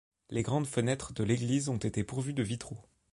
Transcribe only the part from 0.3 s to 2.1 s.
Les grandes fenêtres de l'église ont été